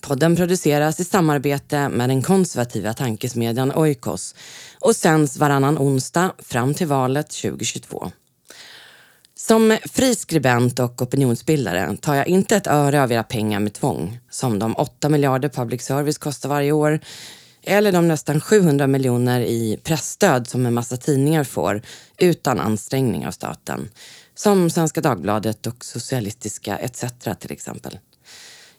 [0.00, 4.34] Podden produceras i samarbete med den konservativa tankesmedjan Oikos
[4.80, 8.10] och sänds varannan onsdag fram till valet 2022.
[9.34, 14.18] Som fri skribent och opinionsbildare tar jag inte ett öre av era pengar med tvång,
[14.30, 17.00] som de 8 miljarder public service kostar varje år,
[17.62, 21.82] eller de nästan 700 miljoner i pressstöd som en massa tidningar får
[22.18, 23.88] utan ansträngning av staten,
[24.34, 27.04] som Svenska Dagbladet och Socialistiska ETC
[27.40, 27.98] till exempel.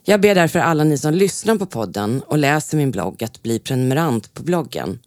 [0.04, 3.58] Jag ber därför alla ni som lyssnar på podden och läser min blogg att bli
[3.58, 4.98] prenumerant på bloggen.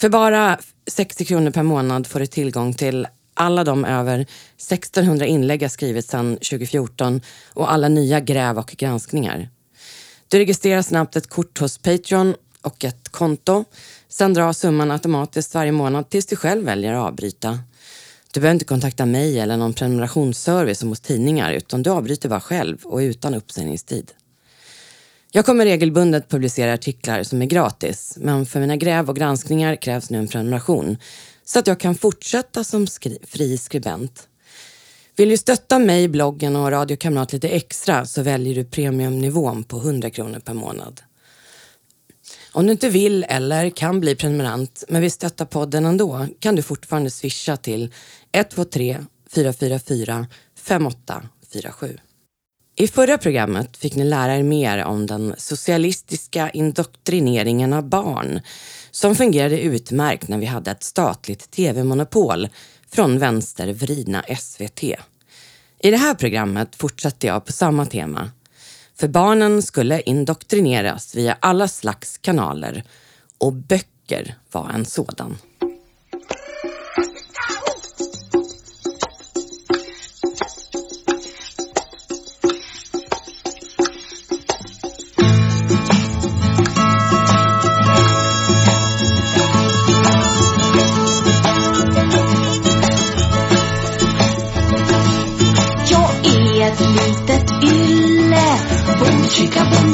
[0.00, 4.20] För bara 60 kronor per månad får du tillgång till alla de över
[4.56, 7.20] 1600 inlägg jag skrivit sedan 2014
[7.54, 9.48] och alla nya gräv och granskningar.
[10.28, 13.64] Du registrerar snabbt ett kort hos Patreon och ett konto.
[14.08, 17.58] Sen dras summan automatiskt varje månad tills du själv väljer att avbryta.
[18.32, 22.40] Du behöver inte kontakta mig eller någon prenumerationsservice som hos tidningar utan du avbryter bara
[22.40, 24.12] själv och utan uppsägningstid.
[25.32, 30.10] Jag kommer regelbundet publicera artiklar som är gratis men för mina gräv och granskningar krävs
[30.10, 30.98] nu en prenumeration
[31.44, 34.28] så att jag kan fortsätta som skri fri skribent.
[35.16, 39.76] Vill du stötta mig, bloggen och Radio Kamrat lite extra så väljer du premiumnivån på
[39.76, 41.00] 100 kronor per månad.
[42.52, 46.62] Om du inte vill eller kan bli prenumerant men vill stötta podden ändå kan du
[46.62, 47.92] fortfarande swisha till
[48.32, 48.98] 123
[49.30, 51.98] 444 5847.
[52.76, 58.40] I förra programmet fick ni lära er mer om den socialistiska indoktrineringen av barn
[58.90, 62.48] som fungerade utmärkt när vi hade ett statligt tv-monopol
[62.90, 64.82] från vänstervridna SVT.
[65.78, 68.30] I det här programmet fortsatte jag på samma tema
[68.98, 72.84] för barnen skulle indoktrineras via alla slags kanaler
[73.38, 75.38] och böcker var en sådan.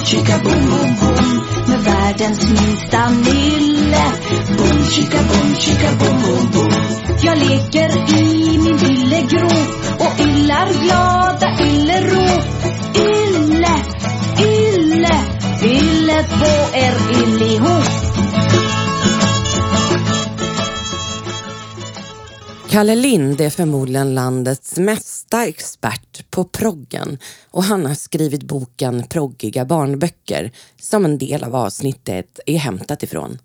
[0.08, 4.04] Chicka boom, boom, boom, Med världens minsta mille.
[4.56, 6.72] Boom, chicka boom, chicka boom, boom, boom
[7.22, 12.44] Jag leker i min yllegrop och yllar glada yllerop
[12.96, 13.76] Ylle,
[14.40, 15.24] ylle,
[15.62, 17.84] yllet på er illihop
[22.70, 27.18] Kalle Lind är förmodligen landets mest mesta expert på proggen
[27.50, 33.38] och han har skrivit boken Proggiga barnböcker som en del av avsnittet är hämtat ifrån.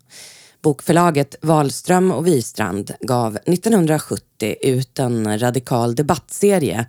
[0.62, 6.86] Bokförlaget Wahlström och Wistrand gav 1970 ut en radikal debattserie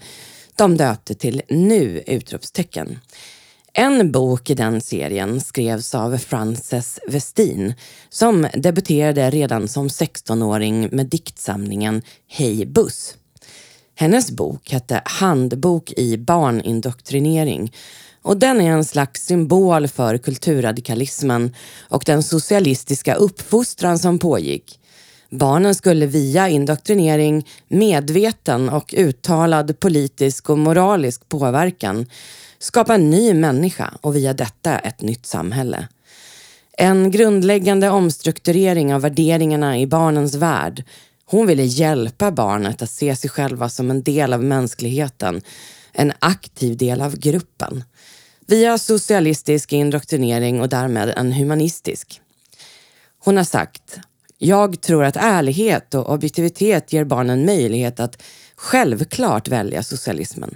[0.57, 2.03] de döpte till Nu!
[2.07, 2.99] utropstecken.
[3.73, 7.73] En bok i den serien skrevs av Frances Westin
[8.09, 13.17] som debuterade redan som 16-åring med diktsamlingen Hej buss.
[13.95, 17.73] Hennes bok hette Handbok i barnindoktrinering
[18.21, 21.55] och den är en slags symbol för kulturradikalismen
[21.89, 24.79] och den socialistiska uppfostran som pågick.
[25.29, 32.05] Barnen skulle via indoktrinering, medveten och uttalad politisk och moralisk påverkan
[32.59, 35.87] skapa en ny människa och via detta ett nytt samhälle.
[36.77, 40.83] En grundläggande omstrukturering av värderingarna i barnens värld.
[41.27, 45.41] Hon ville hjälpa barnet att se sig själva som en del av mänskligheten,
[45.93, 47.83] en aktiv del av gruppen.
[48.47, 52.21] Via socialistisk indoktrinering och därmed en humanistisk.
[53.23, 53.99] Hon har sagt,
[54.37, 58.21] jag tror att ärlighet och objektivitet ger barnen möjlighet att
[58.55, 60.55] självklart välja socialismen.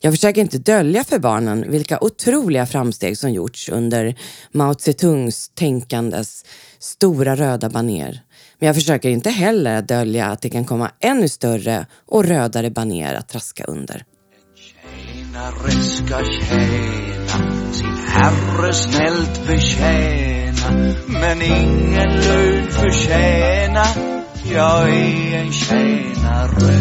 [0.00, 4.18] Jag försöker inte dölja för barnen vilka otroliga framsteg som gjorts under
[4.52, 6.44] Mao Zedongs tänkandes
[6.78, 8.22] stora röda baner.
[8.64, 12.70] Men jag försöker inte heller att dölja att det kan komma ännu större och rödare
[12.70, 14.04] baner att traska under.
[14.56, 23.84] Tjänare ska tjäna sin herre snällt betjäna men ingen lön förtjäna
[24.52, 26.74] jag är en tjänare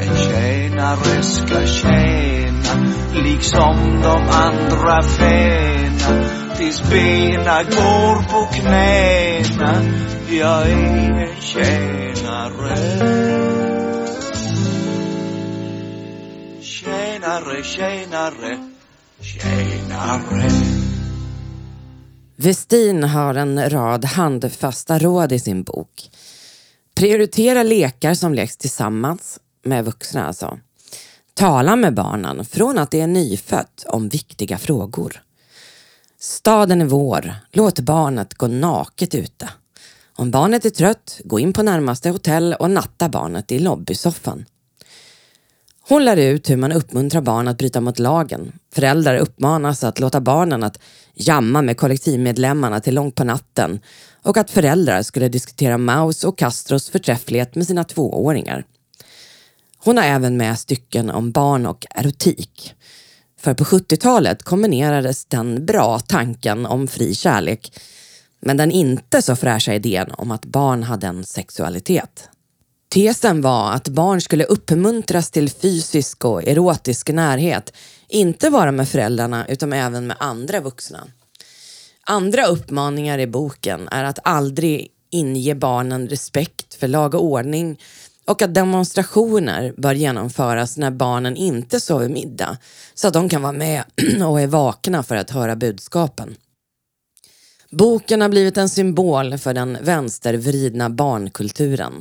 [0.00, 9.82] En tjänare ska tjäna liksom de andra fäna tills bena går på knäna.
[10.30, 12.76] Jag är en tjänare.
[16.60, 18.70] Tjänare, tjänare,
[19.20, 20.50] tjänare.
[22.36, 26.10] Westin har en rad handfasta råd i sin bok.
[26.94, 30.58] Prioritera lekar som leks tillsammans, med vuxna alltså.
[31.34, 35.22] Tala med barnen från att det är nyfött om viktiga frågor.
[36.22, 39.48] Staden är vår, låt barnet gå naket ute.
[40.12, 44.44] Om barnet är trött, gå in på närmaste hotell och natta barnet i lobbysoffan.
[45.88, 48.52] Hon lär ut hur man uppmuntrar barn att bryta mot lagen.
[48.74, 50.78] Föräldrar uppmanas att låta barnen att
[51.14, 53.80] jamma med kollektivmedlemmarna till långt på natten
[54.22, 58.64] och att föräldrar skulle diskutera Maus och Castros förträfflighet med sina tvååringar.
[59.78, 62.74] Hon har även med stycken om barn och erotik.
[63.42, 67.80] För på 70-talet kombinerades den bra tanken om fri kärlek
[68.40, 72.28] men den inte så fräscha idén om att barn hade en sexualitet.
[72.88, 77.72] Tesen var att barn skulle uppmuntras till fysisk och erotisk närhet,
[78.08, 81.06] inte bara med föräldrarna utan även med andra vuxna.
[82.06, 87.78] Andra uppmaningar i boken är att aldrig inge barnen respekt för lag och ordning
[88.26, 92.56] och att demonstrationer bör genomföras när barnen inte sover middag
[92.94, 93.82] så att de kan vara med
[94.26, 96.36] och är vakna för att höra budskapen.
[97.70, 101.92] Boken har blivit en symbol för den vänstervridna barnkulturen.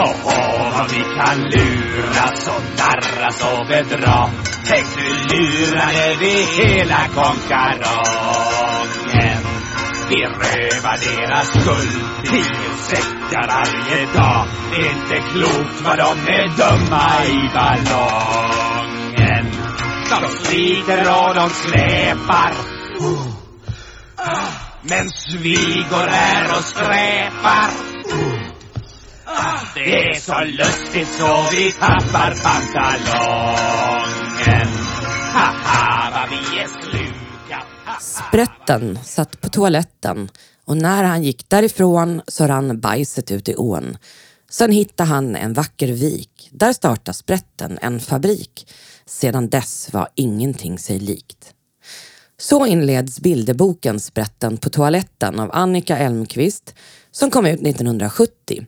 [0.00, 1.50] Åh, vad vi kan
[1.98, 4.30] luras och narras och bedra.
[4.66, 7.78] Tänk nu lurade vi hela konkarongen.
[10.08, 14.46] Vi rövar deras guld, tio säckar varje dag.
[14.70, 19.46] Det är inte klokt vad de är dumma i ballongen.
[20.10, 22.52] De sliter och de släpar.
[24.82, 27.87] Men svigor är och skräpar.
[29.74, 33.88] Det är så lustigt så vi tappar pantalongen.
[35.32, 37.62] Haha, vad vi är sluka.
[38.00, 40.28] Sprätten satt på toaletten
[40.64, 43.96] och när han gick därifrån så rann bajset ut i ån.
[44.50, 46.48] Sen hittade han en vacker vik.
[46.52, 48.72] Där startade sprätten en fabrik.
[49.06, 51.54] Sedan dess var ingenting sig likt.
[52.40, 56.74] Så inleds bilderboken Sprätten på toaletten av Annika Elmqvist
[57.10, 58.66] som kom ut 1970.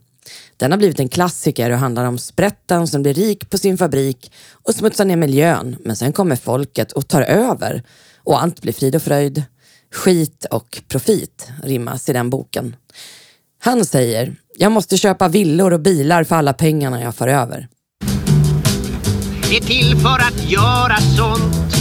[0.60, 4.32] Den har blivit en klassiker och handlar om sprätten som blir rik på sin fabrik
[4.52, 5.76] och smutsar ner miljön.
[5.84, 7.82] Men sen kommer folket och tar över
[8.18, 9.42] och allt blir frid och fröjd.
[9.92, 12.76] Skit och profit rimmas i den boken.
[13.62, 17.68] Han säger, jag måste köpa villor och bilar för alla pengarna jag får över.
[19.52, 21.74] är till för att göra sånt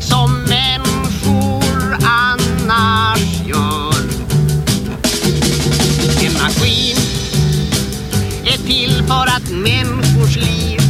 [0.00, 3.91] som människor annars gör.
[9.52, 10.80] Människors liv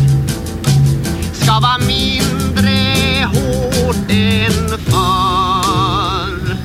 [1.33, 2.79] ska vara mindre
[3.25, 6.57] hårt än förr.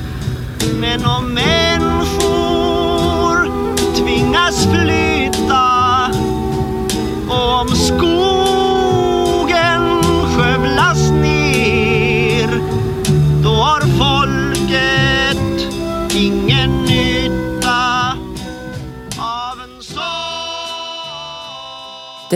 [0.80, 1.34] Men om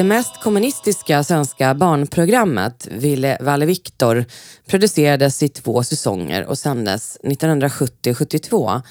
[0.02, 4.24] Det mest kommunistiska svenska barnprogrammet, Ville Valle Viktor,
[4.66, 8.82] producerades i två säsonger och sändes 1970-72.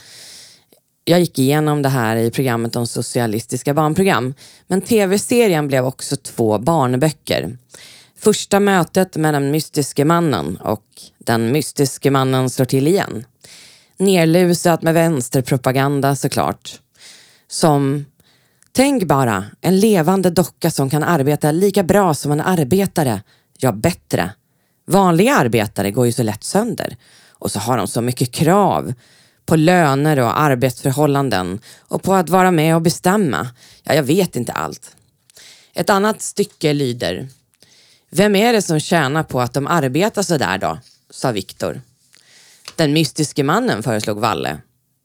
[1.03, 4.33] Jag gick igenom det här i programmet om socialistiska barnprogram,
[4.67, 7.57] men tv-serien blev också två barnböcker.
[8.19, 10.85] Första mötet med den mystiske mannen och
[11.17, 13.25] Den mystiske mannen slår till igen.
[13.97, 16.79] Nerlusat med vänsterpropaganda såklart.
[17.47, 18.05] Som
[18.73, 23.21] Tänk bara, en levande docka som kan arbeta lika bra som en arbetare,
[23.57, 24.31] ja bättre.
[24.85, 26.97] Vanliga arbetare går ju så lätt sönder
[27.29, 28.93] och så har de så mycket krav
[29.45, 33.47] på löner och arbetsförhållanden och på att vara med och bestämma.
[33.83, 34.95] Ja, jag vet inte allt.
[35.73, 37.29] Ett annat stycke lyder
[38.09, 40.77] Vem är det som tjänar på att de arbetar så där då?
[41.09, 41.81] sa Viktor.
[42.75, 44.57] Den mystiske mannen föreslog Valle.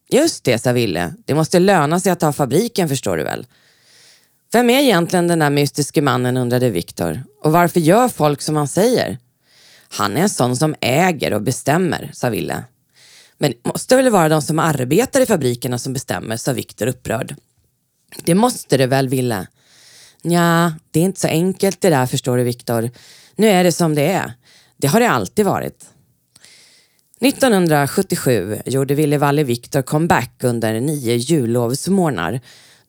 [0.09, 1.15] Just det, sa Ville.
[1.25, 3.47] Det måste löna sig att ha fabriken förstår du väl.
[4.53, 7.23] Vem är egentligen den där mystiske mannen undrade Viktor.
[7.43, 9.19] Och varför gör folk som han säger?
[9.89, 12.65] Han är en sån som äger och bestämmer, sa Ville.
[13.39, 17.35] Men det måste väl vara de som arbetar i fabrikerna som bestämmer, sa Viktor upprörd.
[18.25, 19.47] Det måste det väl, Ville?
[20.23, 22.91] Ja, det är inte så enkelt det där förstår du Viktor.
[23.37, 24.33] Nu är det som det är.
[24.77, 25.85] Det har det alltid varit.
[27.21, 32.41] 1977 gjorde Ville Valle Viktor comeback under nio jullovsmorgnar.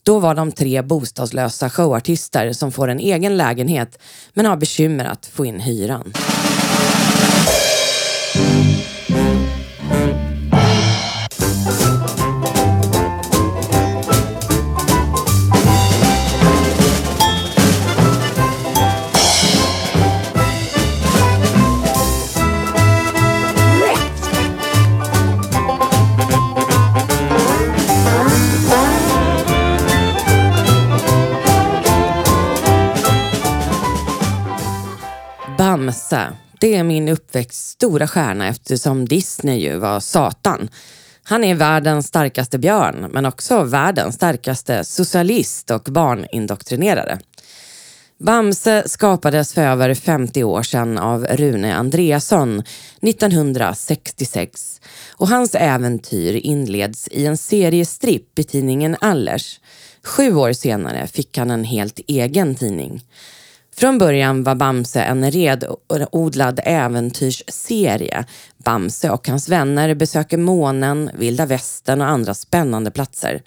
[0.02, 3.98] Då var de tre bostadslösa showartister som får en egen lägenhet
[4.34, 6.12] men har bekymmer att få in hyran.
[35.88, 40.68] Bamse, det är min uppväxt stora stjärna eftersom Disney ju var Satan.
[41.22, 47.18] Han är världens starkaste björn, men också världens starkaste socialist och barnindoktrinerare.
[48.18, 52.62] Bamse skapades för över 50 år sedan av Rune Andreasson
[53.02, 54.80] 1966
[55.16, 59.60] och hans äventyr inleds i en seriestripp i tidningen Allers.
[60.04, 63.02] Sju år senare fick han en helt egen tidning.
[63.78, 68.24] Från början var Bamse en redodlad äventyrsserie.
[68.56, 73.42] Bamse och hans vänner besöker månen, vilda västern och andra spännande platser.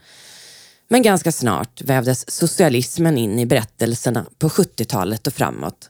[0.88, 5.89] Men ganska snart vävdes socialismen in i berättelserna på 70-talet och framåt.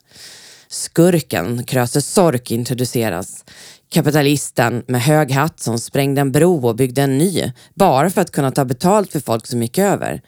[0.67, 3.45] Skurken, Krösus Sork, introduceras.
[3.89, 8.31] Kapitalisten med hög hatt som sprängde en bro och byggde en ny, bara för att
[8.31, 10.21] kunna ta betalt för folk som gick över.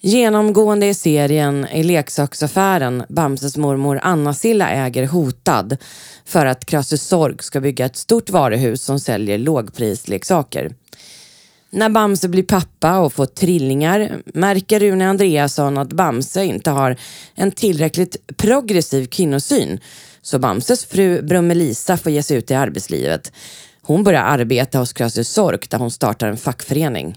[0.00, 5.76] Genomgående i serien är leksaksaffären Bamses mormor Anna-Silla äger hotad
[6.24, 10.74] för att Krasse Sorg ska bygga ett stort varuhus som säljer lågprisleksaker.
[11.70, 16.96] När Bamse blir pappa och får trillingar märker Rune Andreasson att Bamse inte har
[17.34, 19.80] en tillräckligt progressiv kvinnosyn.
[20.22, 23.32] Så Bamses fru Brummelisa får ge sig ut i arbetslivet.
[23.82, 27.16] Hon börjar arbeta hos Krasse Sork där hon startar en fackförening.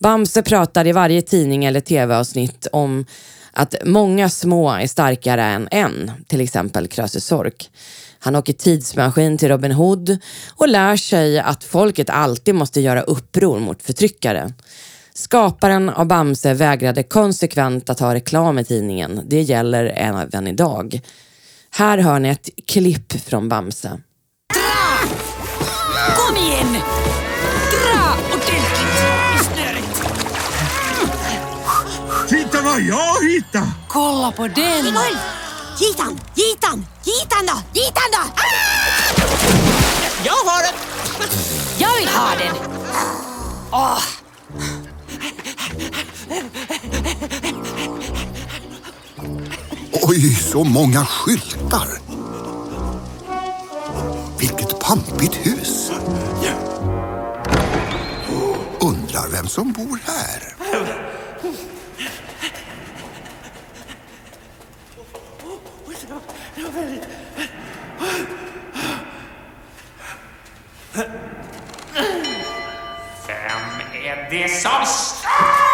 [0.00, 3.04] Bamse pratar i varje tidning eller tv-avsnitt om
[3.52, 7.70] att många små är starkare än en, till exempel Krösus Sork.
[8.18, 10.18] Han åker tidsmaskin till Robin Hood
[10.56, 14.52] och lär sig att folket alltid måste göra uppror mot förtryckare.
[15.14, 19.20] Skaparen av Bamse vägrade konsekvent att ha reklam i tidningen.
[19.26, 21.00] Det gäller även idag.
[21.70, 24.00] Här hör ni ett klipp från Bamse.
[24.54, 25.08] Dra!
[26.16, 26.99] Kom igen!
[32.70, 33.66] Vad jag hittade!
[33.88, 34.84] Kolla på den!
[34.84, 35.18] Nicole!
[35.78, 36.20] Gitan!
[36.34, 36.86] Gitan!
[37.04, 37.80] Gitan då!
[37.80, 38.42] Gitan då!
[40.24, 40.74] Jag har den!
[41.78, 42.56] Jag vill ha den!
[43.72, 43.98] Åh,
[49.92, 51.88] Oj, så många skyltar!
[54.38, 55.90] Vilket pampigt hus!
[58.80, 60.56] Undrar vem som bor här?
[74.62, 75.70] Som står?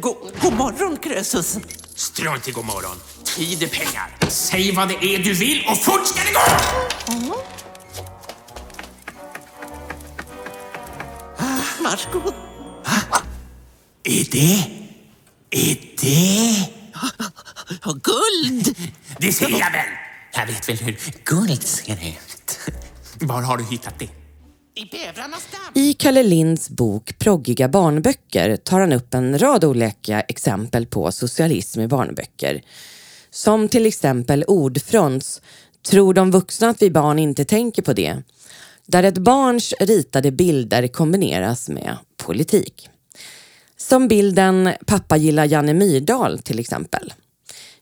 [0.00, 1.58] God, god morgon, Krösus.
[1.94, 2.96] Strunt i god morgon.
[3.24, 4.16] Tid är pengar.
[4.28, 6.40] Säg vad det är du vill och fort ska det gå!
[11.84, 12.34] Varsågod.
[14.04, 14.70] Är det...
[15.50, 16.68] Är det...
[17.84, 18.76] Guld!
[19.18, 19.86] Det ser jag väl!
[20.34, 22.31] Jag vet väl hur guld ser ut.
[23.22, 24.08] Var har du hittat det?
[24.74, 25.82] I bävrarnas damm.
[25.82, 31.80] I Kalle Linds bok Proggiga barnböcker tar han upp en rad olika exempel på socialism
[31.80, 32.62] i barnböcker.
[33.30, 35.42] Som till exempel Ordfronts
[35.82, 38.22] Tror de vuxna att vi barn inte tänker på det?
[38.86, 42.88] Där ett barns ritade bilder kombineras med politik.
[43.76, 47.12] Som bilden Pappa gillar Janne Myrdal till exempel.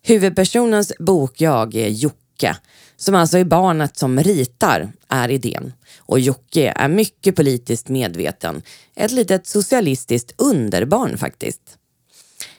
[0.02, 2.56] Huvudpersonens bokjag är Jocke,
[3.00, 5.72] som alltså är barnet som ritar, är idén.
[5.98, 8.62] Och Jocke är mycket politiskt medveten.
[8.96, 11.78] Ett litet socialistiskt underbarn faktiskt.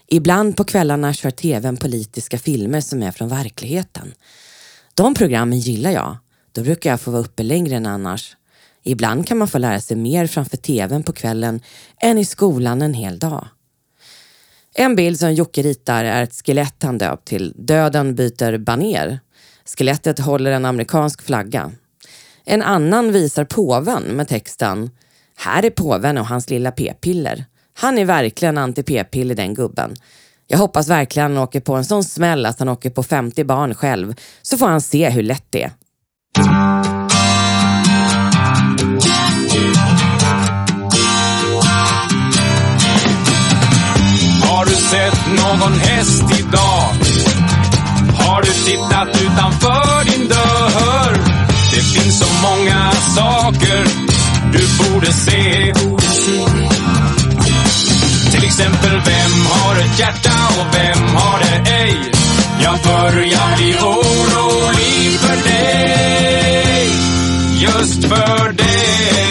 [0.08, 4.14] Ibland på kvällarna kör tvn politiska filmer som är från verkligheten.
[4.94, 6.18] De programmen gillar jag.
[6.52, 8.38] Då brukar jag få vara uppe längre än annars.
[8.84, 11.62] Ibland kan man få lära sig mer framför tvn på kvällen
[11.98, 13.48] än i skolan en hel dag.
[14.74, 19.20] En bild som Jocke ritar är ett skelett han döpt till Döden byter baner.
[19.66, 21.72] Skelettet håller en amerikansk flagga.
[22.46, 24.90] En annan visar påven med texten
[25.38, 27.46] Här är påven och hans lilla p-piller.
[27.74, 29.96] Han är verkligen anti-p-piller den gubben.
[30.48, 33.76] Jag hoppas verkligen han åker på en sån smäll att han åker på 50 barn
[33.76, 35.72] själv, så får han se hur lätt det är.
[44.44, 46.81] Har du sett någon häst idag?
[48.18, 51.14] Har du tittat utanför din dörr?
[51.74, 53.86] Det finns så många saker
[54.52, 55.74] du borde se.
[58.32, 62.12] Till exempel, vem har ett hjärta och vem har det ej?
[62.64, 66.90] Jag börjar bli orolig för dig.
[67.60, 69.31] Just för dig.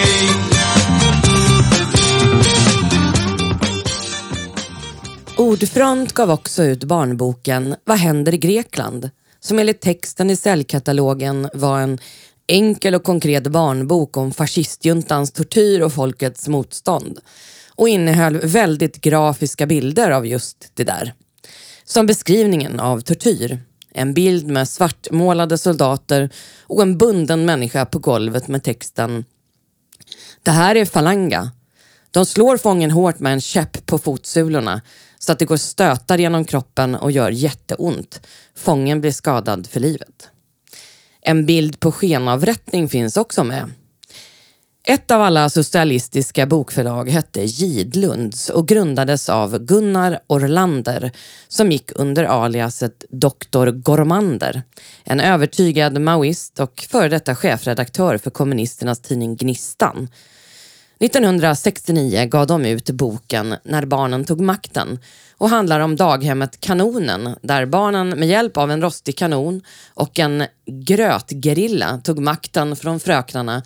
[5.60, 9.10] Ordfront gav också ut barnboken Vad händer i Grekland?
[9.40, 11.98] Som enligt texten i säljkatalogen var en
[12.46, 17.18] enkel och konkret barnbok om fascistjuntans tortyr och folkets motstånd
[17.74, 21.14] och innehöll väldigt grafiska bilder av just det där.
[21.84, 23.58] Som beskrivningen av tortyr.
[23.94, 26.30] En bild med svartmålade soldater
[26.62, 29.24] och en bunden människa på golvet med texten
[30.42, 31.50] Det här är falanga.
[32.10, 34.80] De slår fången hårt med en käpp på fotsulorna
[35.22, 38.26] så att det går stötar genom kroppen och gör jätteont.
[38.54, 40.28] Fången blir skadad för livet.
[41.20, 43.70] En bild på skenavrättning finns också med.
[44.84, 51.12] Ett av alla socialistiska bokförlag hette Gidlunds och grundades av Gunnar Orlander
[51.48, 53.70] som gick under aliaset Dr.
[53.70, 54.62] Gormander.
[55.04, 60.08] En övertygad maoist och före detta chefredaktör för kommunisternas tidning Gnistan.
[61.00, 64.98] 1969 gav de ut boken När barnen tog makten
[65.38, 69.62] och handlar om daghemmet Kanonen där barnen med hjälp av en rostig kanon
[69.94, 73.62] och en grötgerilla tog makten från fröknarna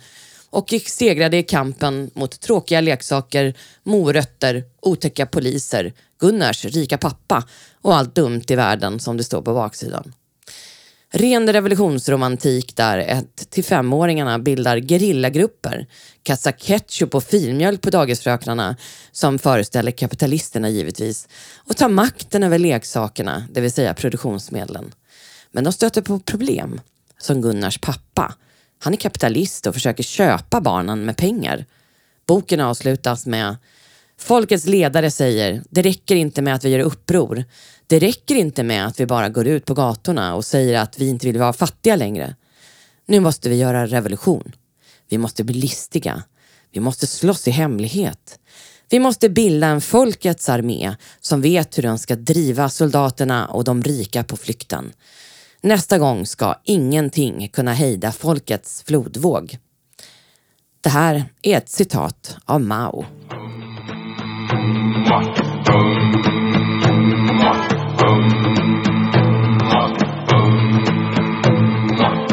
[0.49, 7.43] och gick segrade i kampen mot tråkiga leksaker, morötter, otäcka poliser, Gunnars rika pappa
[7.81, 10.13] och allt dumt i världen som det står på baksidan.
[11.17, 15.87] Ren revolutionsromantik där ett till femåringarna bildar gerillagrupper,
[16.23, 18.75] kastar ketchup och filmjölk på dagisfröknarna
[19.11, 24.91] som föreställer kapitalisterna givetvis och tar makten över leksakerna, det vill säga produktionsmedlen.
[25.51, 26.81] Men de stöter på problem,
[27.17, 28.33] som Gunnars pappa.
[28.79, 31.65] Han är kapitalist och försöker köpa barnen med pengar.
[32.27, 33.55] Boken avslutas med
[34.17, 37.43] Folkets ledare säger, det räcker inte med att vi gör uppror.
[37.87, 41.09] Det räcker inte med att vi bara går ut på gatorna och säger att vi
[41.09, 42.35] inte vill vara fattiga längre.
[43.05, 44.51] Nu måste vi göra revolution.
[45.09, 46.23] Vi måste bli listiga.
[46.71, 48.39] Vi måste slåss i hemlighet.
[48.89, 53.83] Vi måste bilda en folkets armé som vet hur den ska driva soldaterna och de
[53.83, 54.93] rika på flykten.
[55.61, 59.57] Nästa gång ska ingenting kunna hejda folkets flodvåg.
[60.81, 63.05] Det här är ett citat av Mao.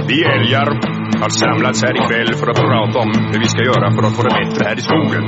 [0.08, 4.02] Vi älgar har samlats här ikväll för att prata om hur vi ska göra för
[4.02, 5.24] att få det bättre här i skogen.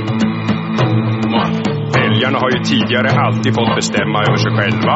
[2.05, 4.95] Älgarna har ju tidigare alltid fått bestämma över sig själva.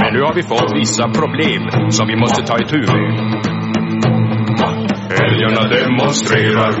[0.00, 3.06] Men nu har vi fått vissa problem som vi måste ta itu med.
[5.24, 6.72] Älgarna demonstrerar.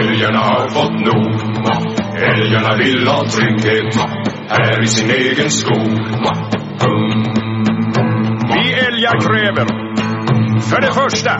[0.00, 1.91] Älgarna har fått nog.
[2.22, 3.94] Älgarna vill ha trygghet
[4.48, 5.92] här i sin egen skog.
[8.54, 9.66] Vi älgar kräver
[10.60, 11.32] för det första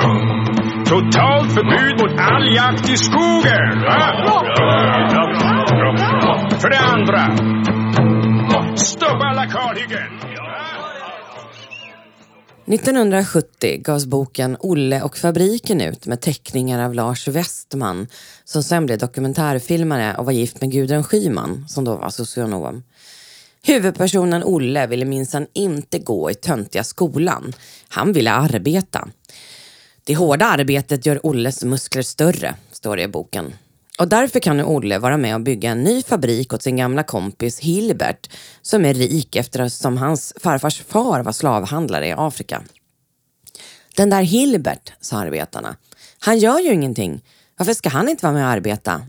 [0.85, 3.73] totalt förbud mot all jakt i skogen.
[6.61, 7.37] För det andra
[8.77, 10.32] stoppa alla kalhyggen.
[12.67, 18.07] 1970 gavs boken Olle och fabriken ut med teckningar av Lars Westman
[18.45, 22.83] som sen blev dokumentärfilmare och var gift med Gudrun Schyman som då var socionom.
[23.63, 27.53] Huvudpersonen Olle ville minsann inte gå i töntiga skolan.
[27.89, 29.09] Han ville arbeta.
[30.05, 33.53] Det hårda arbetet gör Olles muskler större, står det i boken.
[33.99, 37.03] Och därför kan nu Olle vara med och bygga en ny fabrik åt sin gamla
[37.03, 38.31] kompis Hilbert
[38.63, 42.63] som är rik eftersom hans farfars far var slavhandlare i Afrika.
[43.97, 45.77] Den där Hilbert, sa arbetarna,
[46.19, 47.25] han gör ju ingenting.
[47.59, 49.03] Varför ska han inte vara med och arbeta?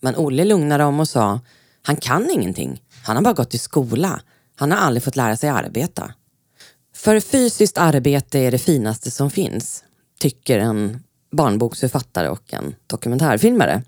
[0.00, 1.40] Men Olle lugnade dem och sa,
[1.82, 2.82] han kan ingenting.
[3.04, 4.20] Han har bara gått i skola.
[4.56, 6.14] Han har aldrig fått lära sig arbeta.
[6.96, 9.84] För fysiskt arbete är det finaste som finns,
[10.18, 13.82] tycker en barnboksförfattare och en dokumentärfilmare.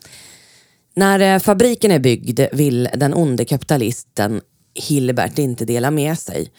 [0.94, 4.40] När eh, fabriken är byggd vill den onde kapitalisten
[4.74, 6.52] Hilbert inte dela med sig.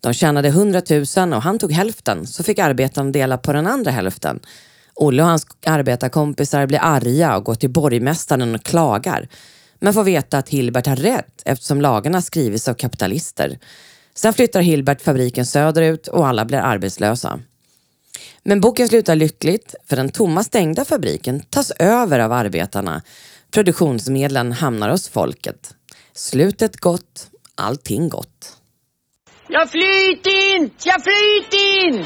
[0.00, 0.82] De tjänade 100
[1.16, 4.40] 000 och han tog hälften så fick arbetarna dela på den andra hälften.
[4.94, 9.28] Olle och hans arbetarkompisar blir arga och går till borgmästaren och klagar.
[9.78, 13.58] Men får veta att Hilbert har rätt eftersom lagarna skrivits av kapitalister.
[14.14, 17.40] Sen flyttar Hilbert fabriken söderut och alla blir arbetslösa.
[18.42, 23.02] Men boken slutar lyckligt för den tomma stängda fabriken tas över av arbetarna.
[23.56, 25.74] Produktionsmedlen hamnar hos folket.
[26.12, 28.56] Slutet gott, allting gott.
[29.48, 30.70] Jag flyt in!
[30.84, 32.04] Jag flyt in!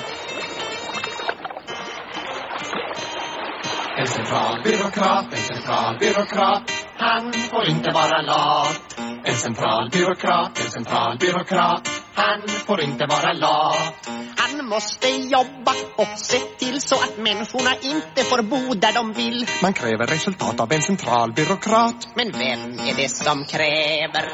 [3.96, 10.70] En central byråkrat, en central byråkrat Han får inte vara lat En central byråkrat, en
[10.70, 17.18] central byråkrat Han får inte vara lat Han måste jobba och se till så att
[17.18, 19.46] människorna inte får bo där de vill.
[19.62, 24.26] Man kräver resultat av en central byråkrat Men vem är det som kräver?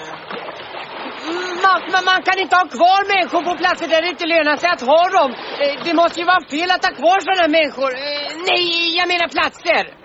[1.65, 4.69] Man, man, man kan inte ha kvar människor på platser där det inte lönar sig
[4.71, 5.31] att ha dem.
[5.63, 7.91] Eh, Det måste ju vara fel att ha kvar sådana människor.
[8.49, 9.97] Nej, jag menar platser.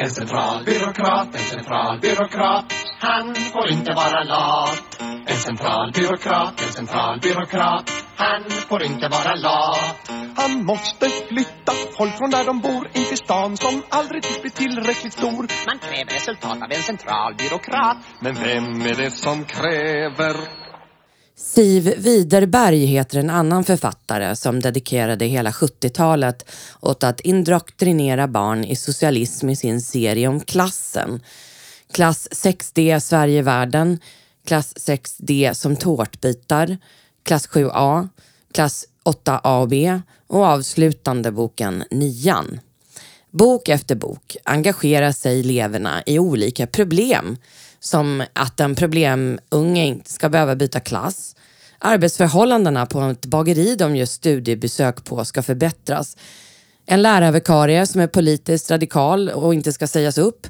[0.00, 6.72] En central byråkrat, en central byråkrat Han får inte vara lat En central byråkrat, en
[6.72, 12.86] central byråkrat Han får inte vara lat Han måste flytta folk från där de bor
[12.86, 17.34] In till stan som aldrig tycks bli tillräckligt stor Man kräver resultat av en central
[17.34, 17.96] byråkrat.
[18.20, 20.57] Men vem är det som kräver?
[21.40, 28.76] Siv Widerberg heter en annan författare som dedikerade hela 70-talet åt att indoktrinera barn i
[28.76, 31.20] socialism i sin serie om klassen.
[31.92, 33.98] Klass 6D Sverige, världen.
[34.46, 36.76] klass 6D som tårtbitar,
[37.22, 38.08] klass 7A,
[38.54, 42.60] klass 8A och B och avslutande boken Nian.
[43.30, 47.36] Bok efter bok engagerar sig eleverna i olika problem
[47.80, 51.36] som att en problemunge inte ska behöva byta klass,
[51.78, 56.16] arbetsförhållandena på ett bageri de gör studiebesök på ska förbättras,
[56.86, 60.46] en lärarvikarie som är politiskt radikal och inte ska sägas upp,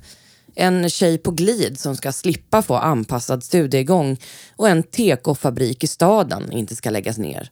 [0.55, 4.17] en tjej på glid som ska slippa få anpassad studiegång.
[4.57, 7.51] Och en tekofabrik i staden inte ska läggas ner.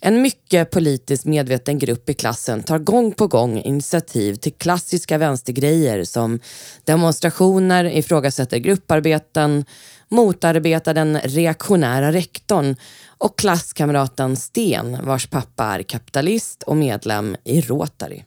[0.00, 6.04] En mycket politiskt medveten grupp i klassen tar gång på gång initiativ till klassiska vänstergrejer
[6.04, 6.40] som
[6.84, 9.64] demonstrationer, ifrågasätter grupparbeten,
[10.08, 12.76] motarbetar den reaktionära rektorn
[13.18, 18.22] och klasskamraten Sten vars pappa är kapitalist och medlem i Rotary.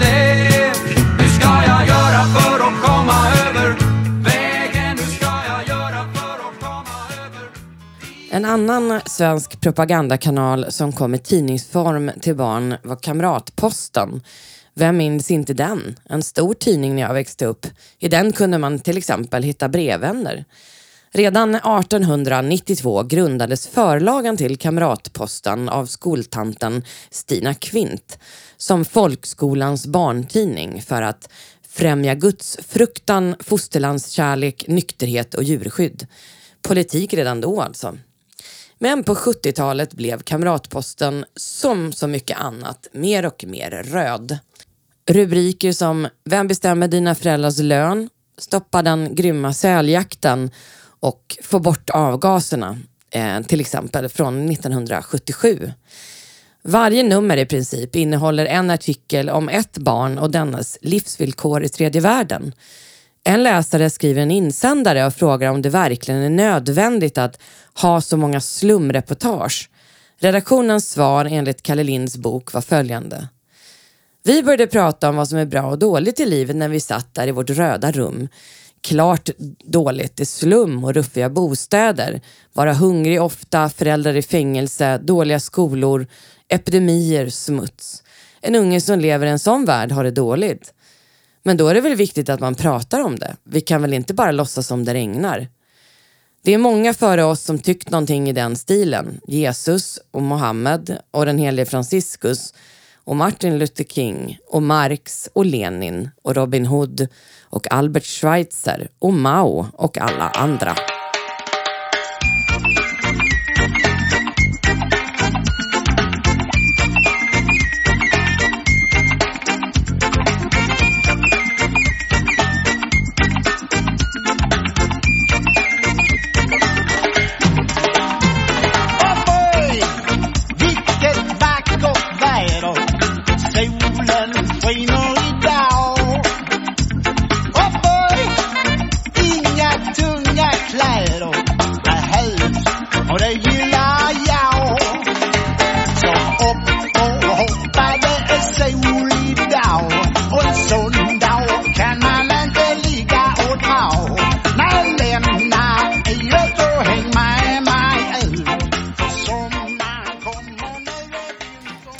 [0.00, 0.76] Släp.
[1.20, 3.76] Hur ska jag göra för att komma över
[4.24, 4.98] vägen?
[4.98, 7.48] Hur ska jag göra för att komma över?
[8.30, 14.22] En annan svensk propagandakanal som kom i tidningsform till barn var Kamratposten.
[14.74, 15.96] Vem minns inte den?
[16.08, 17.66] En stor tidning när jag växte upp.
[17.98, 20.44] I den kunde man till exempel hitta brevvänner.
[21.12, 28.18] Redan 1892 grundades förlagan till Kamratposten av skoltanten Stina Kvint
[28.56, 31.28] som folkskolans barntidning för att
[31.68, 36.06] främja gudsfruktan, fosterlandskärlek, nykterhet och djurskydd.
[36.62, 37.98] Politik redan då alltså.
[38.78, 44.38] Men på 70-talet blev Kamratposten, som så mycket annat, mer och mer röd.
[45.08, 50.50] Rubriker som “Vem bestämmer dina föräldrars lön?” “Stoppa den grymma säljakten”
[51.00, 52.78] och “Få bort avgaserna”
[53.10, 55.72] eh, till exempel från 1977.
[56.62, 62.00] Varje nummer i princip innehåller en artikel om ett barn och dennes livsvillkor i tredje
[62.00, 62.52] världen.
[63.24, 67.40] En läsare skriver en insändare och frågar om det verkligen är nödvändigt att
[67.74, 69.70] ha så många slumreportage.
[70.18, 73.28] Redaktionens svar enligt Kalle Linds bok var följande.
[74.22, 77.14] Vi började prata om vad som är bra och dåligt i livet när vi satt
[77.14, 78.28] där i vårt röda rum.
[78.82, 79.30] Klart
[79.64, 82.20] dåligt i slum och ruffiga bostäder,
[82.52, 86.06] vara hungrig ofta, föräldrar i fängelse, dåliga skolor,
[86.48, 88.02] epidemier, smuts.
[88.40, 90.74] En unge som lever i en sån värld har det dåligt.
[91.42, 93.36] Men då är det väl viktigt att man pratar om det.
[93.44, 95.48] Vi kan väl inte bara låtsas som det regnar.
[96.42, 99.20] Det är många före oss som tyckt någonting i den stilen.
[99.26, 102.54] Jesus och Mohammed och den helige Franciscus
[103.04, 107.08] och Martin Luther King och Marx och Lenin och Robin Hood
[107.42, 110.76] och Albert Schweitzer och Mao och alla andra.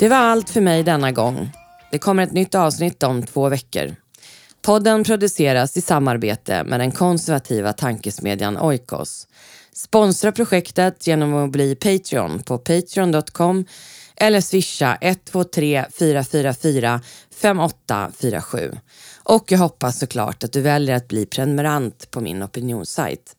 [0.01, 1.51] Det var allt för mig denna gång.
[1.91, 3.95] Det kommer ett nytt avsnitt om två veckor.
[4.61, 9.27] Podden produceras i samarbete med den konservativa tankesmedjan Oikos.
[9.73, 13.65] Sponsra projektet genom att bli Patreon på patreon.com
[14.15, 17.01] eller swisha 123 444
[17.41, 18.71] 5847.
[19.23, 23.35] Och jag hoppas såklart att du väljer att bli prenumerant på min opinionssajt.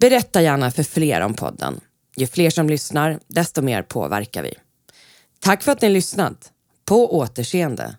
[0.00, 1.80] Berätta gärna för fler om podden.
[2.16, 4.54] Ju fler som lyssnar, desto mer påverkar vi.
[5.40, 6.52] Tack för att ni lyssnat.
[6.84, 7.96] På återseende.